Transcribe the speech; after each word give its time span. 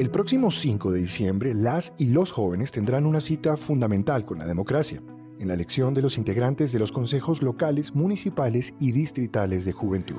El 0.00 0.08
próximo 0.08 0.50
5 0.50 0.92
de 0.92 1.02
diciembre, 1.02 1.52
las 1.52 1.92
y 1.98 2.06
los 2.06 2.32
jóvenes 2.32 2.72
tendrán 2.72 3.04
una 3.04 3.20
cita 3.20 3.58
fundamental 3.58 4.24
con 4.24 4.38
la 4.38 4.46
democracia, 4.46 5.02
en 5.38 5.46
la 5.46 5.52
elección 5.52 5.92
de 5.92 6.00
los 6.00 6.16
integrantes 6.16 6.72
de 6.72 6.78
los 6.78 6.90
consejos 6.90 7.42
locales, 7.42 7.94
municipales 7.94 8.72
y 8.78 8.92
distritales 8.92 9.66
de 9.66 9.72
juventud. 9.72 10.16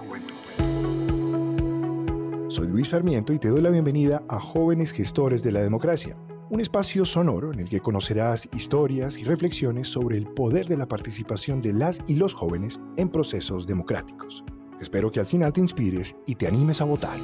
Soy 2.50 2.68
Luis 2.68 2.90
Sarmiento 2.90 3.34
y 3.34 3.40
te 3.40 3.48
doy 3.48 3.64
la 3.64 3.72
bienvenida 3.72 4.24
a 4.30 4.40
Jóvenes 4.40 4.92
Gestores 4.92 5.42
de 5.42 5.52
la 5.52 5.62
Democracia, 5.62 6.16
un 6.52 6.62
espacio 6.62 7.04
sonoro 7.04 7.52
en 7.52 7.62
el 7.62 7.68
que 7.68 7.80
conocerás 7.80 8.50
historias 8.56 9.18
y 9.18 9.24
reflexiones 9.24 9.88
sobre 9.88 10.16
el 10.16 10.28
poder 10.28 10.68
de 10.68 10.78
la 10.78 10.88
participación 10.88 11.60
de 11.64 11.74
las 11.74 12.04
y 12.06 12.18
los 12.18 12.36
jóvenes 12.36 12.80
en 12.98 13.10
procesos 13.10 13.66
democráticos. 13.66 14.44
Espero 14.80 15.12
que 15.12 15.22
al 15.22 15.26
final 15.26 15.52
te 15.52 15.62
inspires 15.62 16.16
y 16.28 16.36
te 16.36 16.48
animes 16.48 16.82
a 16.82 16.86
votar. 16.86 17.18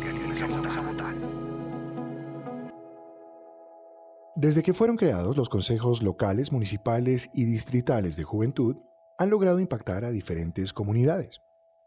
Desde 4.40 4.62
que 4.62 4.76
fueron 4.76 4.98
creados 4.98 5.36
los 5.36 5.50
consejos 5.50 6.04
locales, 6.04 6.52
municipales 6.52 7.28
y 7.34 7.46
distritales 7.46 8.16
de 8.18 8.24
juventud, 8.24 8.76
han 9.18 9.32
logrado 9.32 9.60
impactar 9.60 10.06
a 10.06 10.12
diferentes 10.12 10.74
comunidades. 10.74 11.40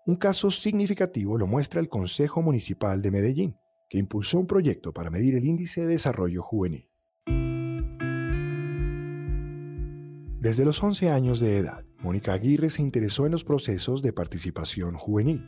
Un 0.05 0.17
caso 0.17 0.51
significativo 0.51 1.39
lo 1.39 1.47
muestra 1.47 1.81
el 1.81 1.89
Consejo 1.89 2.43
Municipal 2.43 3.03
de 3.03 3.13
Medellín, 3.13 3.57
que 3.89 3.99
impulsó 3.99 4.41
un 4.41 4.49
proyecto 4.49 4.93
para 4.93 5.11
medir 5.11 5.37
el 5.37 5.45
índice 5.45 5.83
de 5.83 5.87
desarrollo 5.87 6.43
juvenil. 6.43 6.91
Desde 10.41 10.65
los 10.65 10.83
11 10.83 11.09
años 11.09 11.39
de 11.39 11.57
edad, 11.57 11.85
Mónica 12.01 12.33
Aguirre 12.33 12.71
se 12.71 12.83
interesó 12.83 13.27
en 13.27 13.33
los 13.33 13.45
procesos 13.45 14.03
de 14.03 14.12
participación 14.12 14.97
juvenil. 14.97 15.45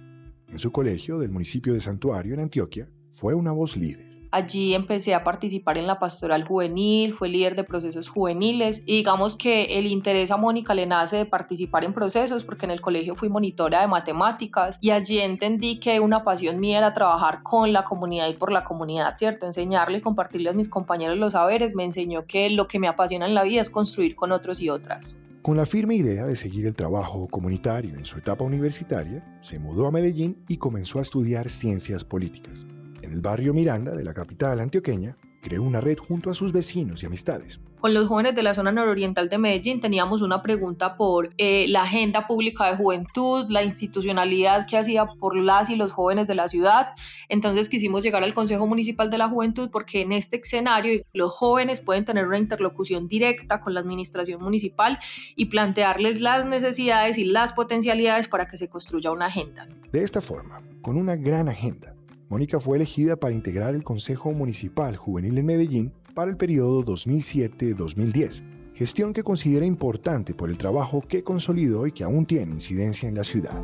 En 0.47 0.61
su 0.61 0.71
colegio 0.71 1.19
del 1.19 1.33
municipio 1.33 1.75
de 1.75 1.81
Santuario, 1.81 2.35
en 2.35 2.41
Antioquia, 2.41 2.89
fue 3.11 3.35
una 3.35 3.51
voz 3.51 3.77
líder. 3.77 4.12
Allí 4.33 4.73
empecé 4.73 5.15
a 5.15 5.25
participar 5.25 5.77
en 5.77 5.87
la 5.87 5.99
pastoral 5.99 6.45
juvenil, 6.45 7.13
fue 7.13 7.29
líder 7.29 7.55
de 7.55 7.65
procesos 7.65 8.09
juveniles 8.09 8.83
y 8.87 8.97
digamos 8.97 9.37
que 9.37 9.79
el 9.79 9.87
interés 9.87 10.31
a 10.31 10.39
Mónica 10.39 10.73
le 10.73 10.87
nace 10.87 11.19
de 11.19 11.27
participar 11.27 11.85
en 11.85 11.93
procesos 11.93 12.43
porque 12.43 12.65
en 12.65 12.71
el 12.71 12.81
colegio 12.81 13.15
fui 13.15 13.29
monitora 13.29 13.83
de 13.83 13.89
matemáticas 13.89 14.79
y 14.81 14.89
allí 14.89 15.19
entendí 15.19 15.79
que 15.81 16.01
una 16.01 16.25
pasión 16.25 16.61
mía 16.61 16.79
era 16.79 16.95
trabajar 16.95 17.43
con 17.43 17.75
la 17.75 17.85
comunidad 17.85 18.31
y 18.31 18.33
por 18.33 18.51
la 18.53 18.65
comunidad, 18.65 19.17
¿cierto? 19.17 19.45
Enseñarle 19.45 19.99
y 19.99 20.01
compartirle 20.01 20.49
a 20.49 20.55
mis 20.55 20.71
compañeros 20.71 21.19
los 21.19 21.35
saberes 21.35 21.75
me 21.75 21.85
enseñó 21.85 22.25
que 22.25 22.49
lo 22.49 22.69
que 22.69 22.79
me 22.79 22.89
apasiona 22.89 23.27
en 23.27 23.35
la 23.35 23.43
vida 23.43 23.61
es 23.61 23.69
construir 23.69 24.17
con 24.17 24.33
otros 24.33 24.63
y 24.63 24.71
otras. 24.71 25.19
Con 25.43 25.59
la 25.59 25.67
firme 25.67 25.97
idea 25.97 26.25
de 26.25 26.37
seguir 26.37 26.65
el 26.65 26.75
trabajo 26.75 27.29
comunitario 27.29 27.97
en 27.97 28.07
su 28.07 28.17
etapa 28.17 28.45
universitaria, 28.45 29.23
se 29.43 29.59
mudó 29.59 29.87
a 29.87 29.91
Medellín 29.91 30.43
y 30.49 30.57
comenzó 30.57 31.01
a 31.01 31.03
estudiar 31.03 31.51
ciencias 31.51 32.03
políticas 32.03 32.65
en 33.03 33.13
el 33.13 33.21
barrio 33.21 33.53
Miranda 33.53 33.95
de 33.95 34.05
la 34.05 34.15
capital 34.15 34.61
antioqueña, 34.61 35.17
creó 35.43 35.63
una 35.63 35.81
red 35.81 35.99
junto 35.99 36.31
a 36.31 36.35
sus 36.35 36.53
vecinos 36.53 37.03
y 37.03 37.07
amistades. 37.07 37.61
Con 37.83 37.95
los 37.95 38.07
jóvenes 38.07 38.37
de 38.37 38.45
la 38.45 38.55
zona 38.55 38.71
nororiental 38.71 39.29
de 39.29 39.39
Medellín 39.39 39.81
teníamos 39.81 40.23
una 40.23 40.41
pregunta 40.41 40.97
por 40.97 41.35
eh, 41.37 41.67
la 41.67 41.83
agenda 41.83 42.29
pública 42.29 42.71
de 42.71 42.77
juventud, 42.77 43.47
la 43.51 43.65
institucionalidad 43.65 44.69
que 44.69 44.79
hacía 44.79 45.05
por 45.05 45.37
las 45.37 45.69
y 45.69 45.75
los 45.75 45.91
jóvenes 45.91 46.29
de 46.29 46.37
la 46.37 46.47
ciudad. 46.47 46.91
Entonces 47.29 47.69
quisimos 47.69 48.05
llegar 48.05 48.23
al 48.23 48.35
Consejo 48.35 48.69
Municipal 48.69 49.11
de 49.11 49.19
la 49.19 49.29
Juventud 49.29 49.69
porque 49.73 50.03
en 50.03 50.13
este 50.13 50.37
escenario 50.37 51.03
los 51.13 51.33
jóvenes 51.33 51.81
pueden 51.81 52.05
tener 52.05 52.29
una 52.29 52.39
interlocución 52.39 53.09
directa 53.09 53.61
con 53.61 53.75
la 53.75 53.81
administración 53.81 54.41
municipal 54.41 55.01
y 55.35 55.47
plantearles 55.47 56.21
las 56.21 56.47
necesidades 56.47 57.19
y 57.19 57.25
las 57.25 57.53
potencialidades 57.53 58.29
para 58.29 58.47
que 58.47 58.59
se 58.59 58.69
construya 58.69 59.11
una 59.11 59.27
agenda. 59.27 59.67
De 59.91 60.05
esta 60.05 60.21
forma, 60.21 60.63
con 60.83 60.97
una 60.97 61.17
gran 61.17 61.49
agenda, 61.49 61.97
Mónica 62.33 62.59
fue 62.61 62.79
elegida 62.79 63.17
para 63.17 63.35
integrar 63.35 63.75
el 63.75 63.85
Consejo 63.85 64.33
Municipal 64.33 64.97
Juvenil 64.97 65.37
en 65.37 65.45
Medellín 65.45 65.93
para 66.15 66.31
el 66.31 66.39
periodo 66.39 66.83
2007-2010, 66.83 68.73
gestión 68.73 69.13
que 69.13 69.23
considera 69.23 69.67
importante 69.67 70.33
por 70.33 70.49
el 70.49 70.57
trabajo 70.57 71.03
que 71.03 71.23
consolidó 71.23 71.87
y 71.87 71.93
que 71.93 72.05
aún 72.05 72.25
tiene 72.25 72.55
incidencia 72.55 73.07
en 73.07 73.17
la 73.17 73.25
ciudad. 73.25 73.63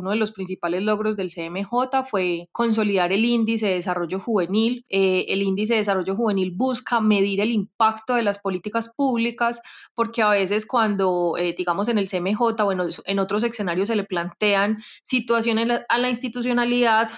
Uno 0.00 0.10
de 0.10 0.16
los 0.16 0.32
principales 0.32 0.82
logros 0.82 1.16
del 1.16 1.30
CMJ 1.30 2.04
fue 2.08 2.48
consolidar 2.52 3.12
el 3.12 3.24
índice 3.24 3.66
de 3.66 3.74
desarrollo 3.74 4.18
juvenil. 4.18 4.84
Eh, 4.88 5.26
el 5.28 5.42
índice 5.42 5.74
de 5.74 5.80
desarrollo 5.80 6.16
juvenil 6.16 6.52
busca 6.54 7.00
medir 7.00 7.40
el 7.40 7.52
impacto 7.52 8.14
de 8.14 8.22
las 8.22 8.38
políticas 8.38 8.94
públicas, 8.96 9.60
porque 9.94 10.22
a 10.22 10.30
veces 10.30 10.66
cuando, 10.66 11.34
eh, 11.38 11.54
digamos, 11.56 11.88
en 11.88 11.98
el 11.98 12.08
CMJ 12.08 12.40
o 12.40 12.72
en, 12.72 13.18
otros 13.18 13.42
escenarios 13.42 13.88
se 13.88 13.96
le 13.96 14.04
plantean 14.04 14.82
situaciones 15.02 15.82
a 15.88 15.98
la 15.98 16.08
institucionalidad, 16.08 17.10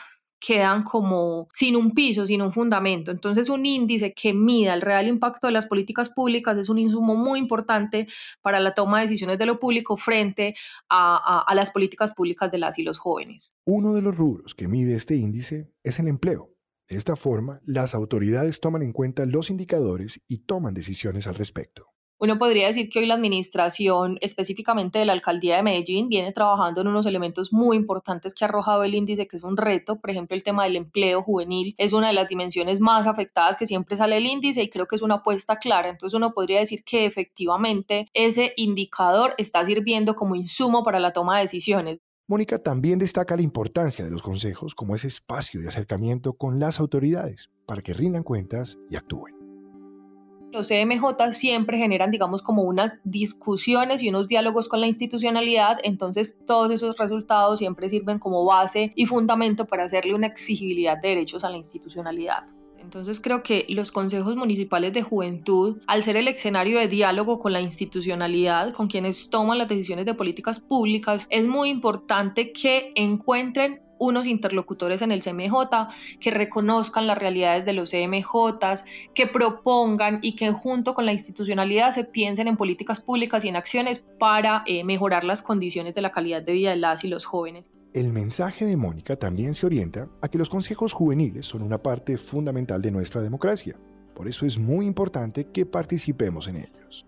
quedan 0.45 0.83
como 0.83 1.49
sin 1.53 1.77
un 1.77 1.93
piso, 1.93 2.27
sin 2.27 2.43
un 2.43 2.53
fundamento. 2.53 3.13
Entonces, 3.13 3.49
un 3.49 3.65
índice 3.65 4.13
que 4.13 4.35
mida 4.35 4.75
el 4.75 4.81
real 4.81 5.07
impacto 5.07 5.47
de 5.47 5.53
las 5.53 5.67
políticas 5.67 6.09
públicas 6.09 6.59
es 6.59 6.69
un 6.69 6.79
insumo 6.79 7.15
muy 7.15 7.39
importante 7.39 8.09
para 8.43 8.59
la 8.59 8.75
toma 8.75 8.99
de 8.99 9.05
decisiones 9.05 9.39
de 9.39 9.47
lo 9.47 9.61
público 9.61 9.97
frente 9.97 10.55
a, 10.89 11.45
las 11.55 11.71
políticas 11.71 12.13
públicas 12.13 12.51
de 12.51 12.59
las 12.59 12.79
y 12.79 12.83
los 12.83 12.99
jóvenes. 12.99 13.57
Uno 13.65 13.95
de 13.95 14.03
los 14.03 14.17
rubros 14.17 14.55
que 14.55 14.67
mide 14.67 14.97
este 14.97 15.15
índice 15.15 15.71
es 15.85 16.01
el 16.01 16.09
empleo. 16.09 16.51
De 16.89 16.97
esta 16.97 17.15
forma, 17.15 17.61
las 17.65 17.95
autoridades 17.95 18.61
toman 18.61 18.83
en 18.83 18.93
cuenta 18.93 19.25
los 19.27 19.49
indicadores 19.49 20.21
y 20.27 20.39
toman 20.39 20.75
decisiones 20.75 21.27
al 21.29 21.37
respecto. 21.37 21.92
Uno 22.23 22.39
podría 22.39 22.69
decir 22.69 22.89
que 22.89 23.01
hoy 23.01 23.07
la 23.07 23.15
administración, 23.15 24.17
específicamente 24.21 25.01
de 25.01 25.05
la 25.05 25.13
alcaldía 25.13 25.57
de 25.57 25.65
Medellín, 25.65 26.09
viene 26.09 26.31
trabajando 26.31 26.81
en 26.81 26.87
unos 26.87 27.05
elementos 27.05 27.53
muy 27.53 27.77
importantes 27.77 28.33
que 28.33 28.45
ha 28.45 28.49
arrojado 28.49 28.85
el 28.85 28.95
índice, 28.95 29.27
que 29.27 29.37
es 29.37 29.43
un 29.43 29.57
reto. 29.57 29.99
Por 29.99 30.09
ejemplo, 30.09 30.37
el 30.37 30.45
tema 30.45 30.63
del 30.63 30.77
empleo 30.77 31.25
juvenil 31.25 31.75
es 31.79 31.93
una 31.93 32.07
de 32.07 32.13
las 32.13 32.29
dimensiones 32.29 32.79
más 32.79 33.09
afectadas 33.09 33.57
que 33.57 33.67
siempre 33.67 33.97
sale 33.97 34.19
el 34.19 34.27
índice 34.27 34.63
y 34.63 34.71
creo 34.71 34.87
que 34.87 34.95
es 34.95 35.03
una 35.03 35.17
apuesta 35.17 35.57
clara. 35.57 35.89
Entonces 35.89 36.17
uno 36.17 36.33
podría 36.33 36.61
decir 36.61 36.85
que 36.85 37.07
efectivamente 37.07 38.07
ese 38.15 38.53
indicador 38.57 39.35
está 39.37 39.65
sirviendo 39.65 40.15
como 40.15 40.37
insumo 40.37 40.85
para 40.85 41.01
la 41.01 41.13
toma 41.13 41.39
de 41.39 41.43
decisiones. 41.43 41.99
Mónica 42.29 42.61
también 42.61 43.01
destaca 43.01 43.35
la 43.35 43.43
importancia 43.43 44.05
de 44.05 44.13
los 44.13 44.23
consejos 44.23 44.77
como 44.77 44.95
ese 44.95 45.09
espacio 45.09 45.61
de 45.61 45.67
acercamiento 45.67 46.35
con 46.35 46.61
las 46.61 46.79
autoridades 46.79 47.51
para 47.67 47.83
que 47.83 47.95
rindan 47.95 48.23
cuentas 48.23 48.79
y 48.89 48.95
actúen. 48.95 49.42
Los 50.53 50.69
CMJ 50.69 51.33
siempre 51.33 51.79
generan, 51.79 52.11
digamos, 52.11 52.43
como 52.43 52.63
unas 52.63 53.01
discusiones 53.05 54.03
y 54.03 54.11
unos 54.11 54.29
diálogos 54.29 54.69
con 54.69 54.83
la 54.83 54.87
institucionalidad, 54.87 55.79
entonces 55.83 56.41
todos 56.47 56.71
esos 56.71 56.99
resultados 56.99 57.59
siempre 57.59 57.89
sirven 57.89 58.19
como 58.19 58.45
base 58.45 58.93
y 58.95 59.07
fundamento 59.07 59.65
para 59.65 59.85
hacerle 59.85 60.15
una 60.15 60.27
exigibilidad 60.27 61.01
de 61.01 61.09
derechos 61.09 61.43
a 61.45 61.49
la 61.49 61.57
institucionalidad. 61.57 62.45
Entonces 62.83 63.19
creo 63.19 63.43
que 63.43 63.65
los 63.71 63.91
consejos 63.91 64.37
municipales 64.37 64.93
de 64.93 65.01
juventud, 65.01 65.81
al 65.87 66.03
ser 66.03 66.17
el 66.17 66.29
escenario 66.29 66.79
de 66.79 66.89
diálogo 66.89 67.39
con 67.39 67.55
la 67.55 67.63
institucionalidad, 67.63 68.75
con 68.75 68.89
quienes 68.89 69.31
toman 69.31 69.57
las 69.57 69.69
decisiones 69.69 70.05
de 70.05 70.13
políticas 70.13 70.61
públicas, 70.61 71.27
es 71.31 71.47
muy 71.47 71.71
importante 71.71 72.53
que 72.53 72.93
encuentren 72.95 73.81
unos 74.03 74.27
interlocutores 74.27 75.01
en 75.03 75.13
el 75.13 75.23
CMJ 75.23 75.89
que 76.21 76.31
reconozcan 76.31 77.07
las 77.07 77.19
realidades 77.19 77.65
de 77.65 77.73
los 77.73 77.91
CMJ, 77.91 78.85
que 79.15 79.27
propongan 79.27 80.19
y 80.23 80.35
que 80.35 80.51
junto 80.51 80.95
con 80.95 81.07
la 81.07 81.13
institucionalidad 81.13 81.95
se 81.95 82.05
piensen 82.05 82.49
en 82.49 82.57
políticas 82.57 83.01
públicas 83.01 83.45
y 83.45 83.49
en 83.49 83.57
acciones 83.57 84.05
para 84.19 84.65
eh, 84.67 84.83
mejorar 84.83 85.25
las 85.25 85.41
condiciones 85.41 85.95
de 85.95 86.03
la 86.03 86.11
calidad 86.11 86.43
de 86.43 86.53
vida 86.53 86.71
de 86.71 86.77
las 86.77 87.05
y 87.05 87.09
los 87.09 87.25
jóvenes. 87.25 87.71
El 87.95 88.13
mensaje 88.13 88.65
de 88.65 88.77
Mónica 88.77 89.17
también 89.17 89.55
se 89.55 89.67
orienta 89.67 90.09
a 90.21 90.29
que 90.29 90.39
los 90.39 90.49
consejos 90.49 90.93
juveniles 90.93 91.47
son 91.47 91.63
una 91.63 91.79
parte 91.79 92.17
fundamental 92.17 92.83
de 92.83 92.91
nuestra 92.91 93.21
democracia. 93.21 93.77
Por 94.15 94.29
eso 94.29 94.47
es 94.47 94.59
muy 94.59 94.87
importante 94.87 95.49
que 95.53 95.67
participemos 95.67 96.49
en 96.49 96.57
ellos 96.57 97.07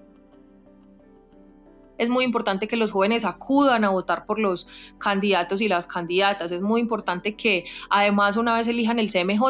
es 1.98 2.08
muy 2.08 2.24
importante 2.24 2.68
que 2.68 2.76
los 2.76 2.92
jóvenes 2.92 3.24
acudan 3.24 3.84
a 3.84 3.90
votar 3.90 4.26
por 4.26 4.38
los 4.38 4.68
candidatos 4.98 5.60
y 5.60 5.68
las 5.68 5.86
candidatas. 5.86 6.52
Es 6.52 6.60
muy 6.60 6.80
importante 6.80 7.36
que 7.36 7.64
además 7.90 8.36
una 8.36 8.54
vez 8.54 8.68
elijan 8.68 8.98
el 8.98 9.10
CMJ 9.10 9.42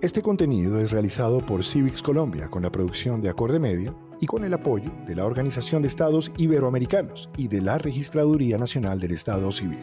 Este 0.00 0.20
contenido 0.20 0.80
es 0.80 0.90
realizado 0.90 1.44
por 1.46 1.64
Civics 1.64 2.02
Colombia 2.02 2.48
con 2.48 2.62
la 2.62 2.72
producción 2.72 3.20
de 3.20 3.28
Acorde 3.28 3.60
Media 3.60 3.94
y 4.20 4.26
con 4.26 4.44
el 4.44 4.52
apoyo 4.52 4.90
de 5.06 5.14
la 5.14 5.26
Organización 5.26 5.82
de 5.82 5.88
Estados 5.88 6.32
Iberoamericanos 6.38 7.30
y 7.36 7.46
de 7.46 7.60
la 7.60 7.78
Registraduría 7.78 8.58
Nacional 8.58 8.98
del 8.98 9.12
Estado 9.12 9.52
Civil. 9.52 9.78